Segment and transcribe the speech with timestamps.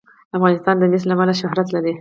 [0.37, 1.89] افغانستان د مس له امله شهرت لري.